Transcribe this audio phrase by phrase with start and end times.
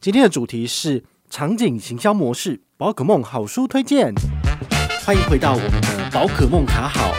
[0.00, 4.14] 今天的主题是场景行销模式，宝可梦好书推荐。
[5.04, 7.10] 欢迎回到我们的宝可梦卡好。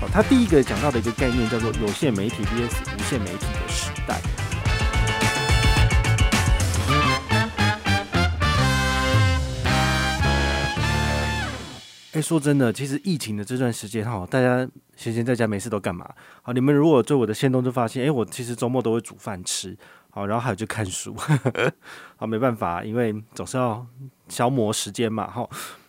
[0.00, 4.20] 好，他第一个讲到的一个概念叫做有线媒体 vs 无线媒体的时代。
[12.12, 16.08] 哎，说真的，其实疫情的这段时间哈，大家闲闲在家没事都干嘛？
[16.40, 19.76] 好，你们如果追我的线动就发现，哎，我其实周末都会煮饭吃。
[20.10, 21.14] 好，然后还有就看书，
[22.16, 23.86] 好，没办法，因为总是要
[24.28, 25.30] 消磨时间嘛。
[25.30, 25.48] 好，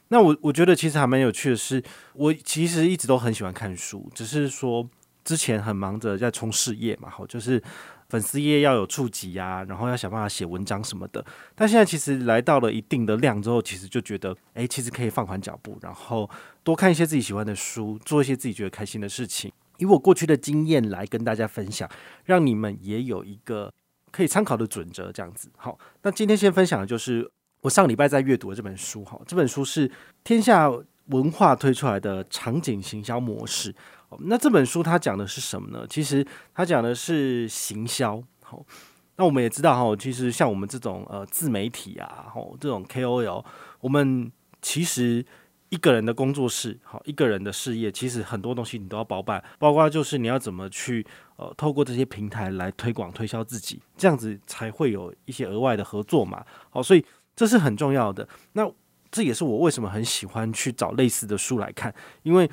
[0.09, 1.81] 那我我觉得其实还蛮有趣的是，
[2.13, 4.87] 我其实一直都很喜欢看书，只是说
[5.23, 7.61] 之前很忙着在冲事业嘛，好，就是
[8.09, 11.25] 粉丝页要有触及啊，然后要想办法写文章什么的。
[11.55, 16.29] 但现在其实来到了一定的量之后，其实就觉得，哎，其实可以放缓脚步，然后
[16.63, 19.51] 多看一些自己喜欢的书，做一些自己觉得开心的事情。
[19.77, 21.89] 以我过去的经验来跟大家分享，
[22.25, 23.71] 让你们也有一个。
[24.11, 25.49] 可以参考的准则，这样子。
[25.57, 27.29] 好，那今天先分享的就是
[27.61, 29.03] 我上礼拜在阅读的这本书。
[29.05, 29.89] 哈，这本书是
[30.23, 30.69] 天下
[31.07, 33.73] 文化推出来的场景行销模式。
[34.19, 35.85] 那这本书它讲的是什么呢？
[35.89, 38.21] 其实它讲的是行销。
[38.41, 38.65] 好，
[39.15, 43.45] 那我们也知道哈，其实像我们这种呃自媒体啊，吼这种 KOL，
[43.81, 44.31] 我们
[44.61, 45.25] 其实。
[45.69, 51.05] 一个人的工作室，好，一个人的事业，其实很多东西你都要包办，包括就是你要怎么去
[51.37, 56.43] 呃，透过这些平台来推广推销自己，这样子才会有一些额外的合作嘛。
[56.71, 58.27] 好，所以这是很重要的。
[58.53, 58.69] 那
[59.11, 62.49] 这也是我为什么很喜欢去找类似的书来看，因为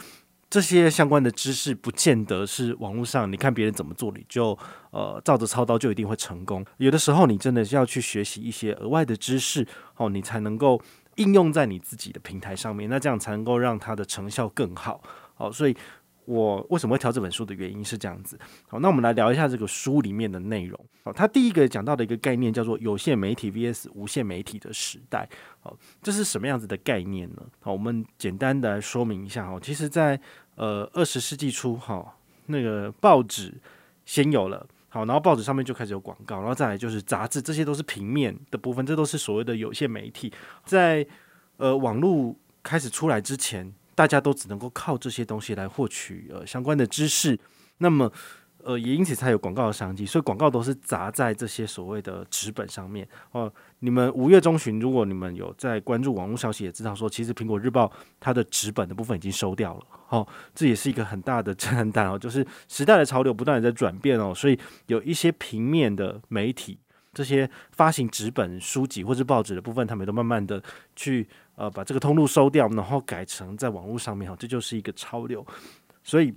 [0.51, 4.57] 这些相关的知识不见得是网络上你看别人怎么做，你就
[4.91, 6.63] 呃照着操刀就一定会成功。
[6.77, 10.79] 有的时候你真的是要去学习一些额外的知识，哦，你才能够。
[11.17, 15.03] 应用在你自己的平台上面，那这样才能够让它的成效更好。
[15.35, 15.77] 好，所以
[16.25, 18.39] 我为什么会挑这本书的原因是这样子。
[18.69, 20.79] 好，那我们来聊一下这个书里面的内容。
[21.05, 25.29] 好，它第一个讲到的一个概念叫做有线媒体 vs 无线媒体的时代。
[25.61, 27.43] 好，这是什么样子的概念呢？
[27.61, 29.47] 好，我们简单的来说明一下。
[29.47, 30.21] 哈，其实在
[30.57, 32.17] 呃二十世纪初，哈，
[32.47, 33.55] 那个报纸
[34.05, 34.67] 先有了。
[34.89, 40.33] 好，然后报纸上面就开始有广告，然后再来就是杂志，这些都是平面的部分，这都是所谓的有线媒体。
[40.65, 41.07] 在
[41.59, 47.39] 呃网络开始出来之前，大家都只能够靠这些东西来获取呃相关的知识。
[47.79, 48.11] 那么
[48.67, 53.51] 呃也因此才有广告的商机，所以广告都是砸在这些所谓的纸本上面哦。
[53.79, 59.85] 你们五月中旬，如果你们有在关注网络消息，也知道说，其实苹果日报它的纸本的部分已经收掉了。
[60.09, 66.77] 哦，这也是一个很大的震撼弹哦，就是时代的潮流不断的在转变哦，所以有一些平面的媒体，
[67.15, 70.61] 这些发行纸本书籍或是报纸的部分，他们都慢慢的
[70.97, 75.47] 去呃把这个通路收掉，然后改成在网络上面哈，这就是一个潮流。
[76.03, 76.35] 所以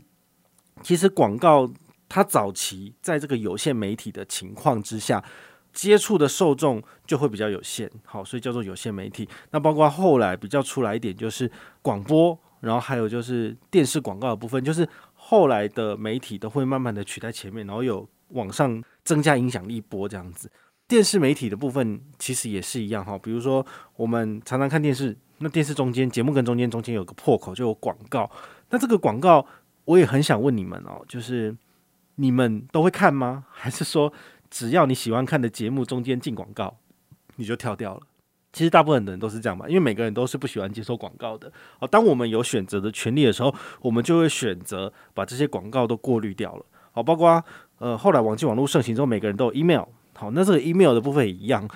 [0.84, 1.70] 其实广告
[2.10, 5.24] 它早期在这个有线媒体的情况之下，
[5.72, 9.30] 接触的受众就会比较有限，好，所以叫做有线媒体。
[9.52, 11.50] 那包括后来比较出来一点就是
[11.82, 12.38] 广播。
[12.62, 20.52] 然后还有就是电视广告的部分，就是后来的媒体都会慢慢的取代前面，然后有往上增加影响力波这样子。
[20.86, 23.66] 电视媒体的部分其实也是一样哈，比如说
[23.96, 28.30] 我们常常看电视，那电视中间节目跟中间中间有个破口就有广告，
[28.72, 29.46] 那这个广告
[29.86, 31.56] 我也很想问你们哦，就是
[32.20, 33.46] 你们都会看吗？
[33.52, 34.12] 还是说
[34.50, 36.78] 只要你喜欢看的节目中间进广告，
[37.38, 38.02] 你就跳掉了？
[38.52, 41.52] 其实大部分的人都是这样嘛，因为每个人都是不喜欢接受广告的。
[41.80, 46.66] 好，当我们有选择的权利的时候，我们就会选择把这些广告都过滤掉了。
[46.92, 47.44] 好，包括
[47.78, 49.84] 呃后来网际网络盛行之后，每个人都有 email。
[50.16, 51.70] 好，那这个 email 的部分也一样，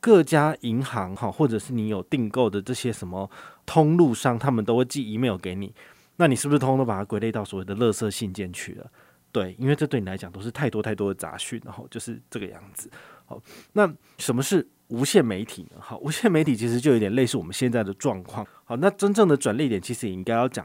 [0.00, 3.30] 各家银行哈，或者是你有订购的这些什么
[3.66, 5.74] 通路商，他们都会寄 email 给你。
[6.16, 8.90] 那你是不是通通都把它归类到所谓的垃圾信件去了？
[9.34, 12.88] 对，因为这对你来讲都是太多太多的杂讯，然后就是这个样子。
[13.26, 14.64] 好，那什么是？
[14.88, 15.78] 无线媒体呢？
[15.80, 18.46] 好，无线媒体其实就有点类似我们现在的状况。
[18.64, 20.64] 好，那真正的转捩点其实也应该要讲，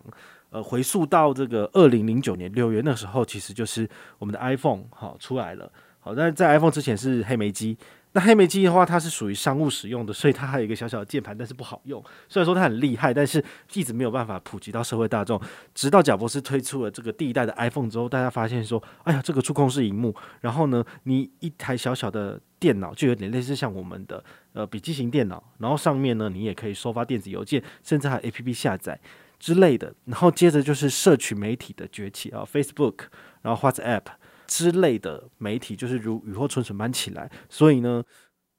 [0.49, 5.71] 呃，回溯到这个二零零九年六月那时候，其实就是我们的 iPhone 好出来了。
[6.01, 7.77] 好，但是在 iPhone 之前是黑莓机。
[8.13, 12.03] 那黑莓机的话，它是属于商务使用的，所以它还有一个小小的键盘，但是不好用。
[12.27, 15.39] 虽然说它很厉害，但是一直没有办法普及到社会大众。
[15.75, 24.23] 直到贾伯斯推出了这个第一代的 iPhone 之后，大家发现说：“哎呀，这个触控式荧幕，然后呢，你一台小小的电脑就有点类似像我们的
[24.53, 28.99] 呃笔记型电脑，然后上面呢，你也可以收发电子邮件，甚至还有 APP 下载
[29.37, 29.93] 之类的。
[30.05, 33.01] 然后接着就是社群媒体的崛起啊，Facebook，
[33.43, 34.01] 然后 WhatsApp。”
[34.49, 38.03] 之类的媒体就是如雨后春笋般起来，所以呢，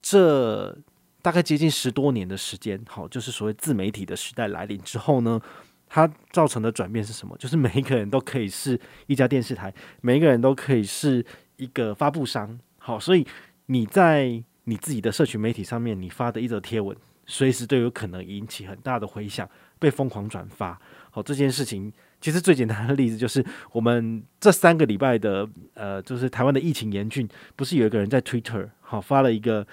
[0.00, 0.78] 这
[1.20, 5.40] 大概接近十多年的时间，好，就是所谓自媒体的时代来临之后呢，
[5.88, 7.36] 它造成的转变是什么？
[7.38, 11.26] 就是每一个人都可以是一家电视台，每一个人都可以是
[11.56, 13.26] 一个发布商，好，所以
[13.66, 16.96] 你在你自己的社群媒体上面，你发的一则贴文，
[17.26, 19.48] 随时都有可能引起很大的回响，
[19.80, 20.80] 被疯狂转发。
[21.10, 29.66] 好，这件事情其实最简单的例子就是，我们这三个礼拜的呃，就是台湾的疫情严峻，不是有一个人在 Twitter 好发了一个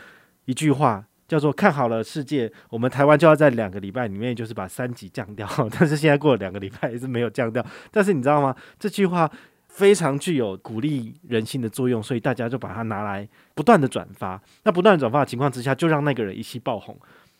[0.46, 5.48] 一句话，叫做“看好了世界”，我们台湾就要在两个礼拜里面就是把三级降掉，
[5.78, 7.66] 但是现在过了两个礼拜也是没有降掉。
[7.92, 8.56] 但是你知道吗？
[8.80, 9.30] 这句话
[9.68, 14.42] 非常具有鼓励人心的作用，所以大家就把它拿来不断的转发。
[14.64, 16.98] 那不断转发的情况之下，就让那个人一夕爆红。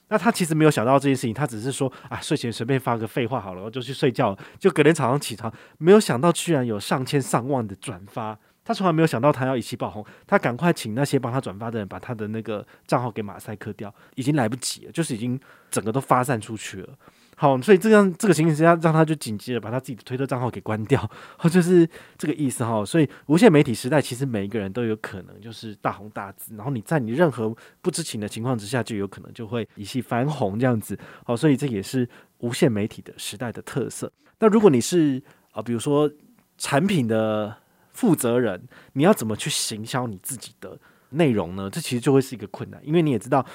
[0.10, 4.38] 那他其实没有想到这件事情，他只是说啊，睡前随便发个废话好了，我就去睡觉。
[4.58, 8.38] 就隔天早上起床，没有想到居然有上千上万的转发。
[8.64, 15.40] 他从来没有想到他要一气爆红，他赶快请那些帮他转发的人把他的那个账号给马赛克掉，已经来不及了，就是已经
[15.72, 16.90] 整个都发散出去了。
[17.40, 21.08] 好，所以这样这个情形之下，让他就紧急的把他自己的推特账号给关掉，
[21.52, 21.88] 就是
[22.18, 22.84] 这个意思哈。
[22.84, 30.98] 所以无限媒体时代，其实每一个人都有可能就是大红大紫，然后你在你任何不知情的情况之下，就有可能就会一夕翻红这样子。
[31.24, 34.12] 好，所以这也是无限媒体的时代的特色。
[34.40, 36.12] 那如果你是啊，比如说
[36.58, 37.56] 产品的
[37.92, 40.76] 负责人，你要怎么去行销你自己的
[41.12, 41.70] 内容呢？
[41.70, 43.46] 这其实就会是一个困难，因为你也知道。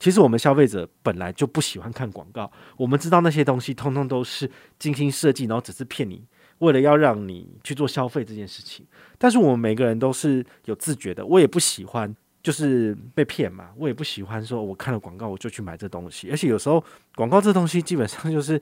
[0.00, 6.24] 其实我们消费者本来就不喜欢看广告，我们知道那些东西通通都是精心设计，然后只是骗你，
[6.58, 8.86] 为了要让你去做消费这件事情。
[9.18, 16.82] 但是我们每个人都是有自觉的，我也不喜欢就是被骗嘛，我也不喜欢说我看了广告我就去买这东西，而且有时候
[17.14, 18.60] 广告这东西基本上就是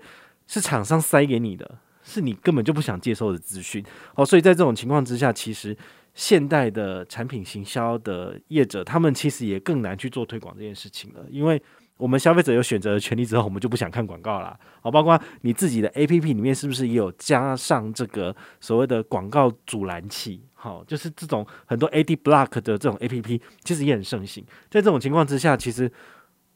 [0.49, 3.85] 是厂商塞给你的，是你根本就不想接受的资讯。
[4.17, 5.77] 哦，所以在这种情况之下，其实。
[6.19, 11.63] 现代的产品行销的业者，他们其实也更难去做推广这件事情了，因为
[11.97, 14.59] 我们消费者有选择的权利之后，我们就不想看广告啦。
[14.81, 20.43] 好，包括你自己的 APP 里面是不是也有加上这个所谓的广告阻拦器？
[20.55, 24.45] 好，就是这种很多 AD Block 的这种 APP，其实也很盛行。
[24.69, 25.89] 在这种情况之下，其实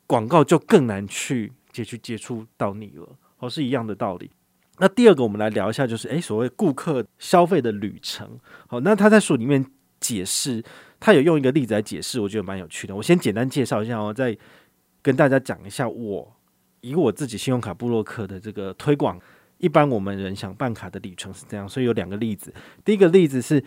[0.09, 4.29] 广告就更难去接去接触到你了，好，是一样的道理。
[4.83, 8.29] 那第二个，我们来聊一下，就是诶，所谓顾客消费的旅程。
[8.67, 9.65] 好，那他在书里面
[10.01, 10.61] 解释，
[10.99, 12.97] 他有用一个例子来解释，我觉得蛮有趣的。
[12.97, 14.37] 我先简单介绍一下，我再
[15.01, 16.37] 跟大家讲一下我
[16.81, 19.17] 以我自己信用卡部落客的这个推广，
[19.59, 21.69] 一般我们人想办卡的旅程是这样。
[21.69, 22.53] 所以有两个例子，
[22.85, 23.63] 第一个例子是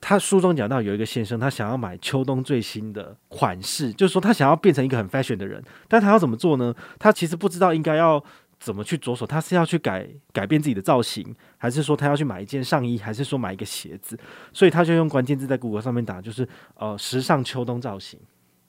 [0.00, 6.74] 他书中讲到有一个先生，他想要买秋冬最新的款式，就是说他想要变成一个很 fashion 的人，但他要怎么做呢？
[6.98, 8.24] 他其实不知道应该要。
[8.66, 9.24] 怎么去着手？
[9.24, 14.18] 他是要去改改变自己的造型，还是说他要去买一件上衣，还是说买一个鞋子？
[14.52, 18.18] 所以他就用关键字在谷歌上面打，就是呃时尚秋冬造型。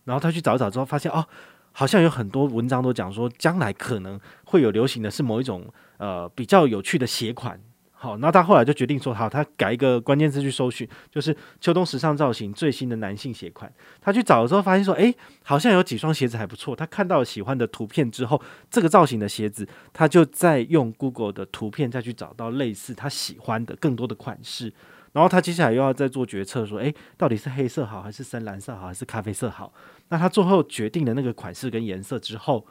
[0.04, 1.26] 然后他去找一找之后，发现哦，
[1.72, 5.66] 好像有很多文章都讲说，将来可能会有流行的是某一种
[5.98, 7.60] 呃比较有趣的鞋款。
[8.00, 13.74] 好，那他后来就决定说，好，他改一个关键字去搜寻，就是秋冬时尚造型最新的男性鞋款。
[14.00, 16.76] 他去找的时候，发现说，诶，好像有几双鞋子还不错。
[16.76, 18.40] 他看到喜欢的图片之后，
[18.70, 24.72] 这个造型的鞋子，他就再用 Google 的图片再去找到类似他喜欢的更多的款式。
[25.14, 29.74] 然后他接下来又要再做决策，说，诶，到底是黑色好，还是深蓝色好，还是咖啡色好？
[30.10, 32.64] 那他最后决定的那个款式跟颜色之后，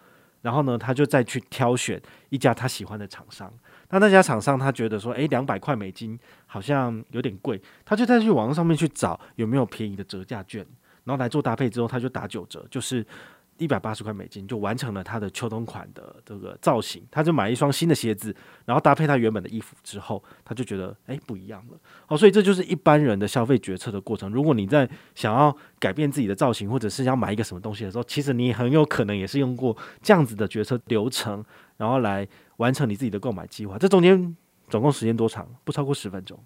[0.43, 3.53] 然后呢，他就再去挑选一家他喜欢的厂商。
[3.91, 10.67] 那那家厂商他觉得说，诶，两百块美金好像有点贵，他就再去网络上面去找有没有便宜的折价券，
[11.05, 13.07] 然后来做搭配之后，他就打九折，就是
[13.59, 17.03] 一百八十块美金就完成了他的秋冬款的这个造型。
[17.11, 18.35] 他就买一双新的鞋子，
[18.65, 21.79] 然后搭配他原本的衣服之后，他就觉得诶，不一样了。
[22.07, 24.31] 好，所以这就是一般人的消费决策的过程。
[24.31, 31.45] 如果你在想要改变自己的造型，或者是要买一个什么东西的时候，其实你很有可能也是用过这样子的决策流程，
[31.77, 32.27] 然后来。
[32.57, 34.37] 完成你自己的购买计划，这中间
[34.69, 35.47] 总共时间多长？
[35.65, 36.39] 不超过十分钟。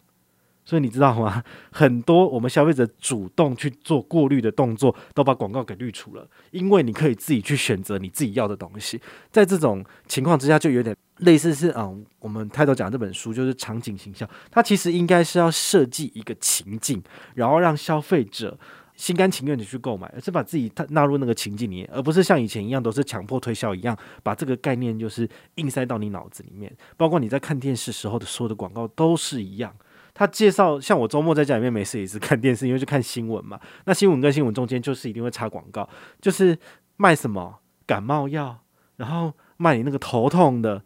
[0.63, 1.43] 所以你知道吗？
[1.73, 9.01] 很多我们消费者主动去做过滤的动作，都把广告给滤除了，因为你可以自己去选择你自己要的东西。
[9.31, 17.03] 在这种情况之下，就有点类似是啊、嗯，我们开头讲这本书就是场景行销，它其实应该是要设计一个情境，
[17.35, 18.57] 然后让消费者。
[19.01, 26.71] 心甘情愿的去购买，而是把自己纳入那个情境里，而不是像以前一样都是强迫推销一样，把这个概念就是硬塞到你脑子里面。
[26.99, 29.75] 包括你在看电视时候的所有的广告都是一样。
[30.13, 33.59] 他介绍，像我周末在家里面没事也是看电视，因为就看新闻嘛。
[33.87, 35.89] 那新闻跟新闻中间就是一定会插广告，
[36.21, 36.59] 就是
[36.99, 38.59] 卖什么感冒药，
[38.97, 40.83] 然后卖你那个头痛的，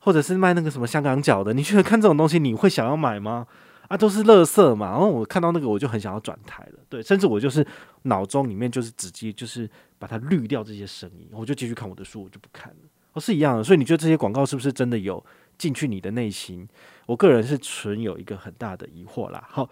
[0.00, 1.54] 或者是卖那个什么香港脚的。
[1.54, 3.46] 你觉得看这种东西你会想要买吗？
[3.88, 4.90] 啊，都是垃圾嘛！
[4.90, 6.78] 然后我看到那个，我就很想要转台了。
[6.88, 7.66] 对，甚至我就是
[8.02, 12.78] 脑中里面就是直接就是把它滤掉这些声音，我就继续看我的书，我就不看了。
[13.12, 13.62] 哦，是一样的。
[13.62, 15.24] 所以你觉得这些广告是不是真的有
[15.58, 16.66] 进去你的内心？
[17.06, 19.46] 我个人是存有一个很大的疑惑啦。
[19.50, 19.68] 好，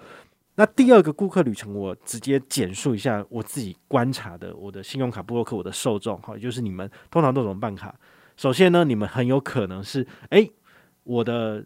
[0.56, 7.94] 那第二个顾客旅程，我直接简述一下我自己观察的我的信用卡部落客，我的受众哈，也就是你们通常都怎么办卡？
[8.36, 10.50] 首先呢，你们很有可能是诶，
[11.04, 11.64] 我的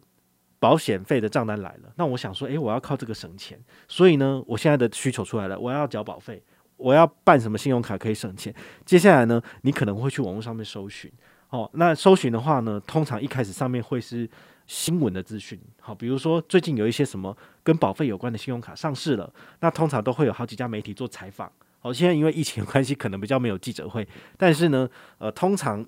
[0.67, 3.57] 保险费的账单来了，那我想说，诶，我要靠这个省钱，
[3.87, 6.43] 所以呢，我现在的需求出来了，我要缴保费，
[6.77, 8.53] 我要办什么信用卡可以省钱？
[8.85, 11.09] 接下来呢，你可能会去网络上面搜寻，
[11.51, 14.29] 哦，那搜寻的话呢，通常一开始上面会是。
[14.67, 21.49] 新闻的资讯，好，比如说最近有一些什么跟保费有关的信用卡上市了，那通常都会有好几家媒体做采访。
[21.79, 24.05] 好，现在因为疫情的关系，可能比较没有记者会，
[24.37, 25.87] 但是呢，呃，通常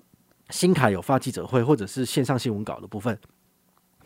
[0.49, 3.19] 新卡有发记者会或者是线上新闻稿的部分，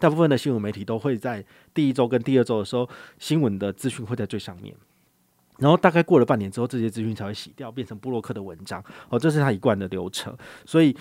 [0.03, 1.41] 大部分的新闻媒体都会在
[1.74, 4.75] 第一周跟第二周的时候，新闻的资讯会在最上面，
[5.60, 8.83] 然后大概过了半年之后，这些资讯才会洗掉，变成布洛克的文章。
[9.07, 10.93] 哦，这是他一贯的流程，所以。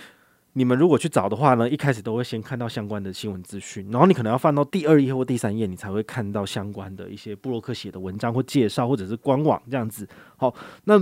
[0.55, 10.07] 你们如果去找的话呢，一开始都会先看到相关的新闻资讯，然后你可能要翻到第二页或第三页，你才会看到相关的一些布洛克写的文章或介绍，或者是官网这样子。
[10.37, 10.99] 好，那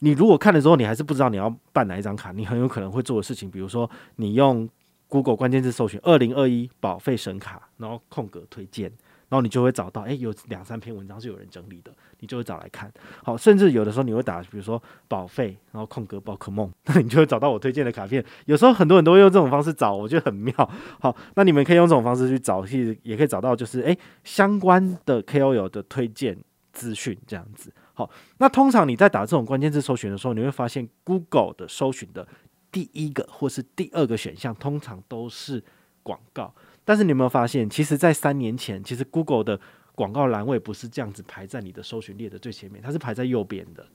[0.00, 4.68] 你如果看了之后，你还是不知道你要办哪一张卡，你很有可能会做的事情，比如说你用
[5.10, 8.90] Google 关键字搜寻“二零二一保费神卡”，然后空格推荐。
[9.28, 12.92] 然后你就会找到，诶，有两三篇文章是有人整理的，你就会找来看。
[13.22, 18.24] 好，甚至有的时候你会打，比如说保费，然后空格宝可梦， 那你就会找到我推荐的卡片。
[18.46, 20.52] 有时候很多人都会用这种方式找，我觉得很妙。
[20.98, 26.36] 好，那你们可以用这种方式去找，其实也可以找到，就是诶相关的 KOL 的推荐
[26.72, 27.72] 资讯这样子。
[27.94, 32.26] 好，那通常你在打这种关键字搜寻的时候，你会发现 Google 的搜寻的
[32.72, 35.62] 第一个或是第二个选项，通常都是
[36.02, 36.54] 广告。
[36.84, 39.60] 但是你有没有发现，其实，在三年前，其实 Google 的
[39.94, 43.86] 广告栏位不是这样子排在你的搜寻列的最前面，它是排在右边的。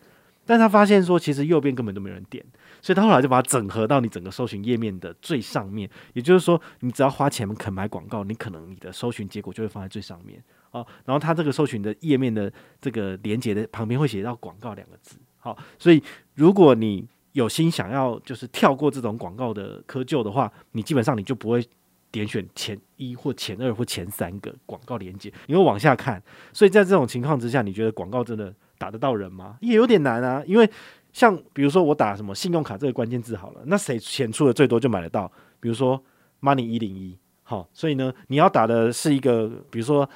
[0.48, 2.46] 但他发现说，其实右边根本都没人点，
[2.80, 5.90] 所以他后来就把它整合到你整个搜寻页面的最上面。
[6.14, 10.40] 也就是说，你只要花钱肯买广告，你可能你的搜寻结果就会放在最上面
[10.70, 10.86] 哦。
[11.04, 15.18] 然后它这个搜寻的页面的这个连接的旁边会写到广告两个字。
[15.40, 16.04] 好，所以
[16.36, 21.66] 如果你有心想要就是跳过这种广告的窠臼的话，你基本上你就不会。
[22.12, 26.22] 点选前一或前二或前三个广告链接，你会往下看。
[26.54, 29.58] 所以在这种情况之下，你觉得广告真的打得到人吗？
[29.60, 30.42] 也有点难啊。
[30.48, 30.70] 因为
[31.12, 35.30] 像比如说我打什么信用卡这个关键字好了，那谁钱出的最多就买得到。
[35.60, 36.02] 比如说
[36.40, 40.10] Money 一零一，好，所以呢，你要打的是一个，比如说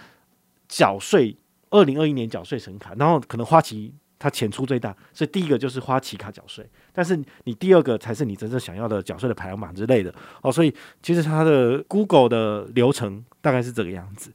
[0.70, 1.36] 缴税
[1.70, 3.94] 二零二一年缴税神卡，然后可能花旗。
[4.22, 10.52] 它钱出最大，所以第一个就是花旗卡缴税，但是你第二个才是你真正想要的缴税的排行榜之类的哦。
[10.52, 14.32] 所以其实它的 Google 的流程大概是这个样子。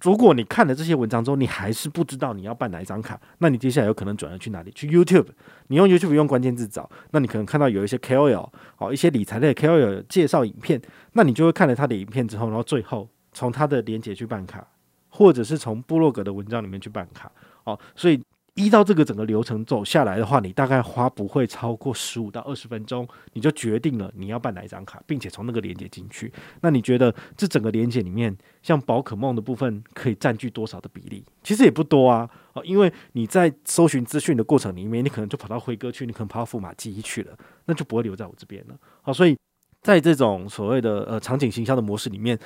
[0.00, 4.70] 如果你看了这些文章之后，你还是不知道你要办哪一张卡，那你接下来有可能转而去哪里？
[4.70, 5.26] 去 YouTube。
[5.66, 10.80] 你用 YouTube 用关键字找，那你可能看到有一些 KOL 哦，一些理财类 KOL 介绍影片，
[11.14, 14.64] 那你就会看了他的影片之后，然后最后从他的链接去办卡，
[15.08, 17.32] 或者是从部落格的文章里面去办卡
[17.64, 17.76] 哦。
[17.96, 18.22] 所以。
[18.58, 26.32] 依照这个整个流程走下来的话，你大概花不会超过十五到二十分钟，你就决定了你要办哪一张卡，并且从那个连接进去。
[26.60, 31.24] 那你觉得这整个连接里面，像宝可梦的部分可以占据多少的比例？
[31.44, 38.74] 其实也不多啊，哦，因为你在搜寻资讯的过程里面，你可能就跑到辉哥去，你可能跑到富马记忆去了，那就不会留在我这边了。
[39.02, 39.38] 好，所以
[39.82, 42.36] 在这种所谓的呃场景行销的模式里面，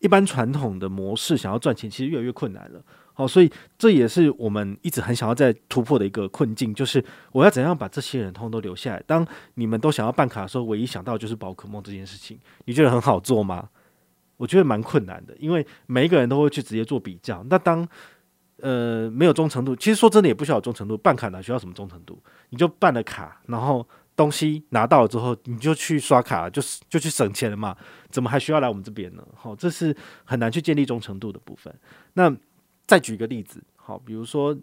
[0.00, 2.84] 一般传统的模式想要赚钱，其实越来越困难了。
[3.22, 9.02] 哦，所以这也是我们一直很想要在突破的一个困境，就是我要怎样把这些人通通都留下来。
[9.06, 13.68] 当你们都想要办卡的时候，唯一想到就是宝可梦这件事情，你觉得很好做吗？
[14.36, 17.44] 我觉得蛮困难的，因为每一个人都会去直接做比较。
[17.48, 17.86] 那当
[18.56, 22.20] 呃没有忠诚度，其实说真的也不需要忠诚度，办卡哪需要什么忠诚度？
[22.50, 23.86] 你就办了卡，然后
[24.16, 27.76] 东西拿到了之后，你就去刷卡，就是就去省钱了嘛？
[28.10, 29.24] 怎么还需要来我们这边呢？
[29.36, 31.72] 好，这是很难去建立忠诚度的部分。
[32.14, 32.34] 那
[32.86, 34.56] 再举一个例子，好，比如说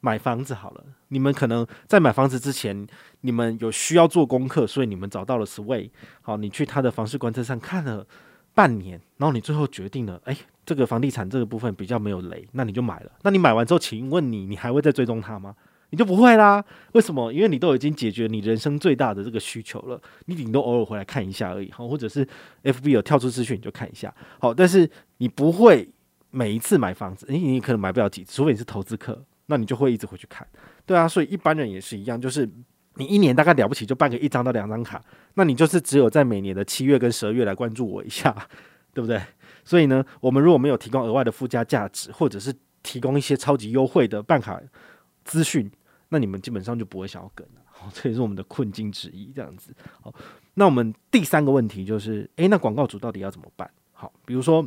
[0.00, 2.86] 买房子好了，你们可能在买房子之前，
[3.20, 5.90] 你们有需要做功课，所以你们找到了 Sway，
[6.22, 8.06] 好，你去他的房市观测上看了
[8.54, 13.12] 半年，然后你最后决定了，哎，这个房地产这个部分比较没有雷，那你就买了。
[13.22, 15.54] 那你买完之后，请问你，你还会再追踪他吗？
[15.90, 16.64] 你就不会啦。
[16.92, 17.32] 为什么？
[17.32, 22.26] 因为你都已经解决你人生最大的这个需求了，你顶多偶尔回来看一下而已，好，或者是
[22.62, 25.88] FB 有跳出资讯你就看一下，好，但是你不会。
[26.30, 30.46] 每一次买房子，你你可能买不了几次，除非你是投资客，那你就会一直回去看，
[30.84, 32.48] 对啊，所以一般人也是一样，就是
[32.94, 35.02] 你一年大概了不起就办个一张到两张卡，
[35.34, 38.30] 那你就是只有在每年的七月跟十二月来关注我一下，
[38.92, 39.22] 对不对？
[39.64, 44.60] 所以呢，我们如果没有提供额外的附加价值，或者是提供一些超级优惠的办卡
[45.24, 45.70] 资讯，
[46.10, 49.74] 那你们基本上就不会想要跟了，好， 这也是我们的困境之一，这样子。
[50.02, 50.14] 好，
[50.54, 53.70] 那我们第三个问题就是，诶，那广告主到底要怎么办？
[53.92, 54.66] 好，比如说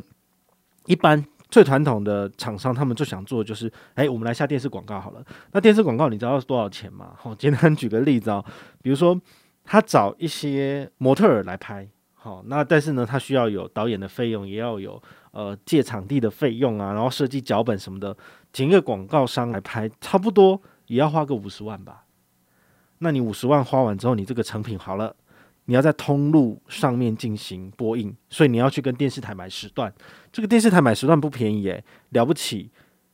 [0.86, 1.24] 一般。
[1.52, 5.22] 最传统的厂商，他们最想做的就是，哎，我们来下电视广告好了。
[5.52, 7.12] 那电视广告你知道是多少钱吗？
[7.14, 8.42] 好， 简单举个例子哦，
[8.80, 9.20] 比如说
[9.62, 15.00] 他找一些模特儿来拍，好，那但是呢，他需要有导演的费用，也要有
[15.32, 18.16] 呃借场地的费用啊，然后设计脚本什么的，
[18.50, 22.04] 请一个广告商来拍，差不多也要花个五十万吧。
[23.00, 25.14] 那你五十万花完之后，你这个成品好了。
[25.66, 29.92] 你要在通路上面进行播映，所以你要去跟电视台买时段。
[30.32, 32.70] 这个电视台买时段不便宜耶，了不起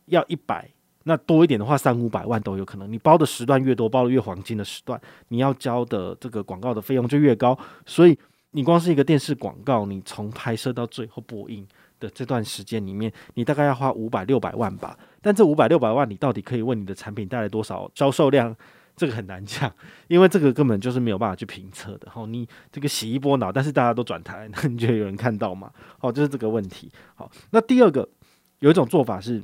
[0.06, 0.70] 要一百，
[1.04, 2.90] 那多一点的话三五百万都有可能。
[2.90, 7.58] 你包的时段越多，包的越黄金的时段，你要交的这个广告的费用就越高。
[7.84, 8.18] 所以
[8.52, 11.66] 你光是一个电视广告，你从拍摄到最后播映
[12.00, 14.98] 的这段时间里面，你大概要花五百六百万吧。
[15.20, 18.56] 但这五百六百万，你到底可以为你的产品带来多少销售量？
[18.98, 19.72] 这个很难讲，
[20.08, 22.10] 因为这个根本就是没有办法去评测的。
[22.10, 25.70] 好，你这个洗一波脑，但是大家都转台， 那你觉得有人看到吗？
[25.98, 26.90] 好，就是这个问题。
[27.14, 28.06] 好，那第二个
[28.58, 29.38] 有一种做法是，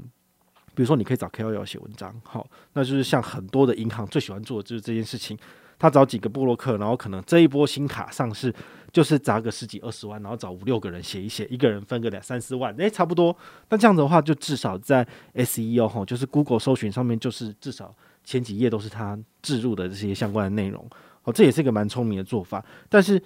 [0.74, 5.38] 比如说你可以找 KOL 写文章，好，那就是像很多的银行最喜欢做的就是这件事情。
[5.76, 8.54] 他找几个布洛克，然后可能这一波新卡上市，
[8.92, 13.36] 就是砸个十几二十万，然后找五六个人写一写，一个人分个两三四万，诶，差不多。
[13.68, 17.94] 那这样子的话，就至少在 SEO 哈，就是 Google 搜寻上面，就是至少。
[18.24, 20.84] 前几页都是他置入的这些相关的内容，
[21.22, 22.64] 哦，这也是一个蛮聪明的做法。
[22.88, 23.22] 但是，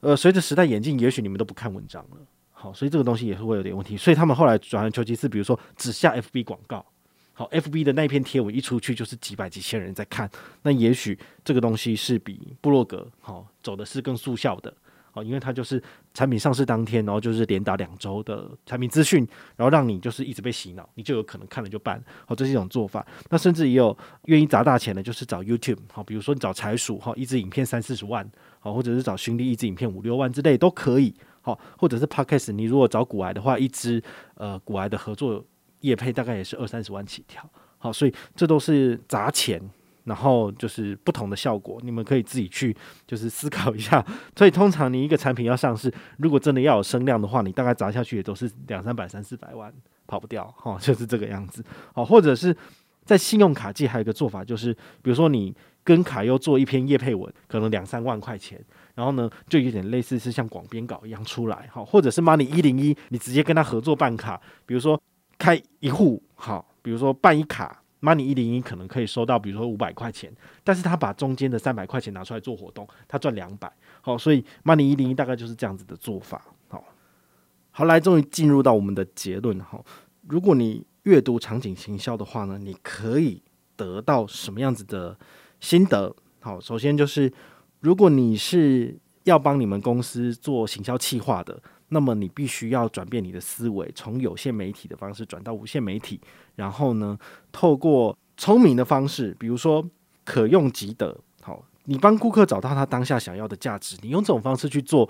[0.00, 2.18] 呃，随着时代演进，也许你们都不看文章了，
[2.52, 3.96] 好，所以这个东西也是会有点问题。
[3.96, 6.84] 所以他们后来转而求其次，比如说只下 FB 广告，
[7.32, 10.30] 好，FB 的那篇贴文一出去就是几百几千人在看，
[10.62, 14.72] 那也许这个东西是比部落格好走的是更速效的。
[15.16, 15.82] 哦，因为它就是
[16.14, 22.00] 产品上市当天，然后就是连打两周的产品资讯，然后让你就是一直被洗脑，你就有可能看了就办。
[22.28, 23.04] 哦，这是一种做法。
[23.30, 23.96] 那甚至也有
[24.26, 28.30] 愿意砸大钱的，就是找 YouTube，好，比如说你找柴鼠，哈，一支影片三四十万，
[28.60, 31.14] 好，或者是找勋弟一支影片五六万之类都可以。
[31.40, 34.02] 好，或者是 Podcast，你如果找股癌的话，一支
[34.34, 35.42] 呃股癌的合作
[35.80, 37.48] 业配大概也是二三十万起跳。
[37.78, 39.62] 好，所以这都是砸钱。
[40.06, 42.74] 然后就是不同的效果，你们可以自己去
[43.06, 44.04] 就是思考一下。
[44.36, 49.72] 所以通常你一个产品要上市，如果真的要有声量的话，你大概砸下去也都是两三百、三四百万，
[50.06, 51.64] 跑不掉哈， 就是这个样子。
[51.92, 52.56] 好，或者是
[53.04, 58.64] 在信用卡界还有一个做法，就是比如说你跟卡优做一篇业配文，可能两三万块钱，
[58.94, 65.00] 然后呢就有点类似是像广编稿一样出来，好，或者是 Money 一零一，你直接跟他合作办卡，比如说
[65.36, 67.82] 开一户，好，比如说办一卡。
[68.00, 70.30] Money 一零一可能可以收到，比如说五百块钱，
[70.62, 73.72] 但是他把中间的三百块钱拿出来做活动，他赚两百。
[74.00, 76.44] 好，所以 Money 一零一大概就是这样子的做法。
[76.68, 76.84] 好，
[77.70, 79.58] 好，来，终于进入到我们的结论。
[79.60, 79.84] 好，
[80.28, 83.42] 如果你阅读场景行销的话呢，你可以
[83.76, 85.18] 得到什么样子的
[85.60, 86.14] 心得？
[86.40, 87.32] 好，首先就是
[87.80, 91.62] 如果你是要帮你们公司做行销企划的。
[91.90, 96.20] 那么你必须要转变你的思维，从有线媒体的方式转到无线媒体，
[96.56, 97.16] 然后呢，
[97.52, 99.88] 透过聪明的方式，比如说
[100.24, 105.08] 可用即得，好，你帮顾客找到他当下想要的价值，你用这种方式去做，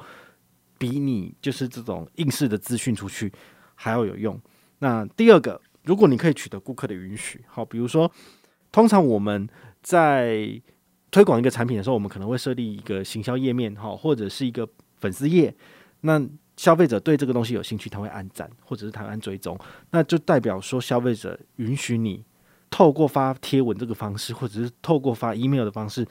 [0.77, 3.33] 比你就是这种应试的资讯出去
[3.75, 4.39] 还要有用。
[4.81, 8.13] 那第二个，如果你可以取得顾客的允许，好，比如说，
[8.71, 9.49] 通常我们
[9.83, 10.61] 在
[11.17, 15.57] 推广一个产品的时候，我们可能会设立一个行销页面，哈，或者是一个粉丝页，
[16.03, 16.23] 那
[16.59, 19.59] 消费者对这个东西有兴趣，他会按赞，或者是他按追踪，
[19.93, 22.23] 那就代表说消费者允许你
[22.69, 26.07] 透过发贴文这个方式，或者是透过发 email 的方式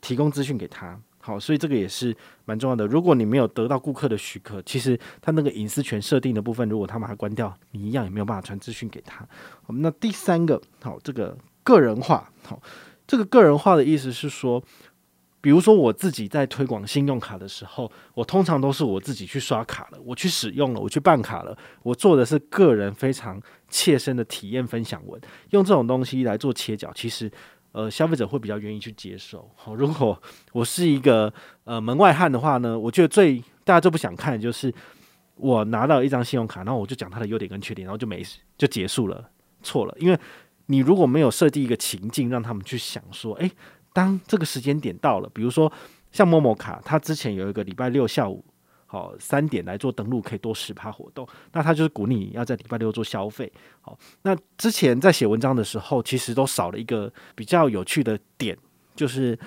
[0.00, 0.98] 提供资讯给他。
[1.18, 2.16] 好，所以这个也是
[2.46, 2.86] 蛮重要的。
[2.86, 9.18] 如果你没有得到顾客的许可，其实他那个隐私权设定的部分，如果他把它关掉，你一样也没有办法传资讯给他。
[9.62, 12.58] 好，那第三个，好，这个个人化，好，
[13.06, 14.62] 这个个人化的意思是说。
[15.38, 27.30] 比如说我自己在推广信用卡的时候，我通常都是我自己去刷卡了，我去使用了，我去办卡了，我做的是个人非常切身的体验分享文，用这种东西来做切角，其实
[27.70, 29.48] 呃消费者会比较愿意去接受。
[29.54, 30.20] 好，如果
[30.52, 34.74] 我是一个呃门外汉的话呢，我觉得最大家最不想看的就是
[35.36, 38.20] 我拿到一张信用卡，然后我就讲它的优点跟缺点，然后就没
[38.58, 39.30] 就结束了，
[39.62, 40.18] 错了，因为
[40.66, 43.50] 你如果没有设计一个情境，让他们去想说，诶。
[43.92, 45.72] 当这个时间点到了，比如说
[46.12, 48.44] 像某某卡，它之前有一个礼拜六下午
[48.84, 53.50] 好三点来做登录，可以多十趴活动，那它就是鼓励你要在礼拜六做消费。
[53.80, 58.54] 好，那之前在写文章的时候，其实都少了一个比较有趣的点，
[58.94, 59.38] 就是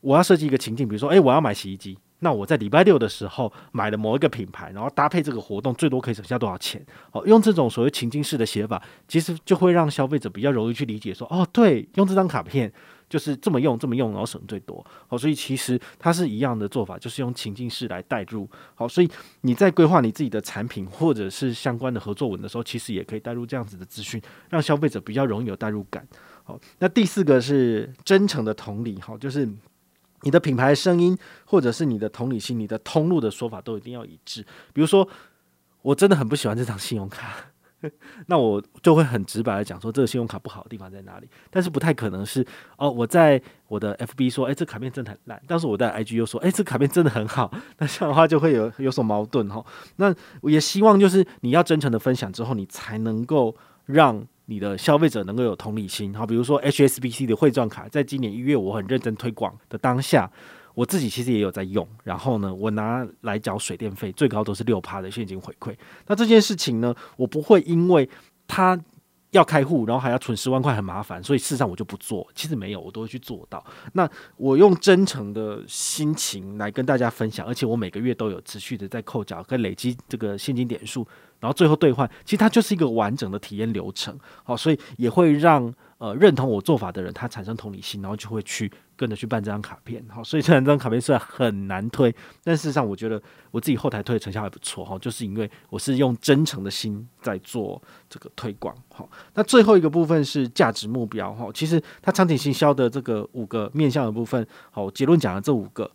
[0.00, 6.84] 我要设计一个情境，比如说，诶，我要买洗衣机，那我在礼拜六的时候买了某一个品牌，然后搭配这个活动，最多可以省下多少钱？
[7.10, 12.72] 好，用这种所谓情境式的写法，其实就会让消费者比较容易去理解说，哦，对，用这张卡片。
[13.12, 14.82] 就是这么用这么用，然后省最多。
[15.06, 18.48] 好，所以其实它是一样的做法，就是用情境式来带入。
[18.74, 19.10] 好，所以
[19.42, 26.08] 你在规划你自己的产品或者是相关的合作文的时候，其实也可以带入这样子的资讯，让消费者比较容易有代入感。
[26.42, 28.98] 好，那第四个是真诚的同理。
[29.02, 29.46] 好，就是
[30.22, 34.42] 你的品牌声音或者是你的同理心、你的通路的说法都一定要一致。
[34.72, 35.08] 比如说，
[35.82, 37.34] 我真的很不喜欢这张信用卡。
[38.28, 41.28] 那我就会很直白的讲说，这个信用卡不好的地方在哪里？
[41.50, 47.50] 但是不太可能是哦，我在我的 FB 说，诶，这卡片真的很烂，但是我在 IG 又说，诶，这卡片真的很好。
[47.78, 49.64] 那这样的话就会有有所矛盾哈。
[49.96, 53.56] 那我也希望就是你要真诚的分享之后，你才能够
[53.86, 56.14] 让你的消费者能够有同理心。
[56.14, 60.30] 好，比如说 HSBC 的汇赚卡，在今年一月我很认真推广的当下。
[60.74, 65.76] 我自己其实也有在用，然后呢，我拿来缴水电费，最高都是六趴的现金回馈。
[66.06, 68.08] 那这件事情呢，我不会因为
[68.46, 68.74] 它
[69.32, 72.26] 要开户，然后还要存十万块很麻烦，所以事实上我就不做。
[72.34, 73.62] 其实没有，我都会去做到。
[73.92, 81.06] 那我用真诚的心情来跟大家分享，而且我每个月都有持续的在扣缴跟累积这个现金点数，
[81.40, 84.18] 然后最后兑换，其实它就是一个完整的体验流程。
[84.44, 85.74] 好，所以也会让。
[86.02, 90.04] 呃，认同我做法的人，他产生同理心，然后就会去跟着去办这张卡片。
[90.08, 92.12] 好，所以这两张卡片虽然很难推，
[92.42, 98.74] 但事实上我觉得我自己后台推的成效还不错哈，就是因为我是用真诚的心在做这个推广。
[98.92, 105.88] 好，那最后一个部分是价值目标哈，其实它场景行销的这个五个面向的部分，好，结论讲的这五个，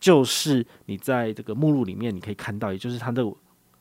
[0.00, 3.24] 就是你在这个目录里面你可以看到，也就是它的。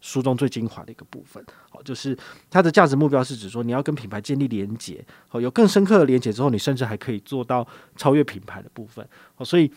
[0.02, 2.18] 书中最精华的一个部分，好，就是
[2.50, 9.72] 它的价值目标是指说你要跟品牌建立连接，好，有更深刻的连接之后，你甚至还可以做到超越品牌的部分，好，所以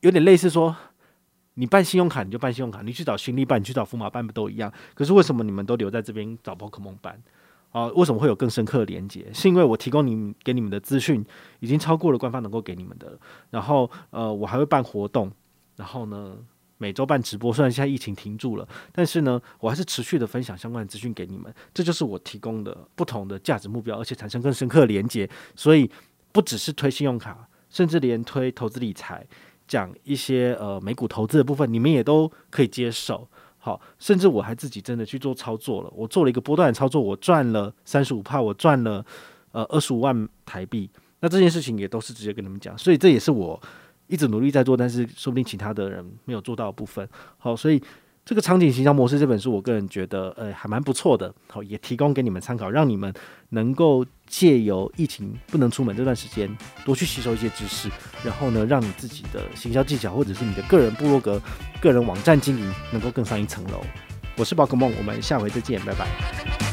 [0.00, 0.76] 有点类似说，
[1.54, 4.72] 你办信用卡你就办信用卡，你去找新力办，你去找福马办不都一样？
[4.94, 7.22] 可是为什么你们都留在这边找宝可梦办？
[7.70, 9.26] 啊，为什么会有更深刻的连接？
[9.32, 11.24] 是因为我提供你给你们的资讯
[11.60, 13.18] 已经超过了官方能够给你们的，
[13.50, 15.30] 然后呃，我还会办活动，
[15.76, 16.38] 然后呢，
[16.78, 21.52] 每周办直播，虽然现在疫情停住了，但是呢，我还是持续的分享相关的资讯给你们。
[21.74, 25.28] 这就是我提供的不同的价值目标，而且产生更深刻的连接。
[25.54, 25.90] 所以
[26.32, 29.26] 不只是推信用卡，甚至连推投资理财，
[29.66, 33.28] 讲一些呃美股投资的部分，你们也都可以接受。
[33.58, 39.04] 好，甚至我还自己真的去做操作了，我做了一个波段的操作，我赚了三十五帕，我赚了
[39.50, 40.88] 呃二十五万台币。
[41.20, 43.60] 那这件事情也都是直接跟你们讲，所以这也是我。
[44.08, 47.08] 一直努力在做，但是说不定其他的人没有做到部分。
[47.38, 47.80] 好，所以
[48.24, 51.32] 这个场景行销模式这本书，我个人觉得，呃，还蛮不错的。
[51.48, 53.12] 好，也提供给你们参考，让你们
[53.50, 57.88] 能够借由疫情不能出门这段时间，多去吸收一些知识，
[58.24, 61.40] 然后呢，让你自己的行销技巧或者是你的个人部落格、
[61.80, 63.80] 个人网站经营能够更上一层楼。
[64.36, 66.67] 我是宝可梦，我们下回再见，拜拜。